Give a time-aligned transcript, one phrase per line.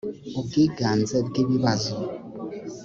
[0.39, 1.95] ubwiganze bw ibibazo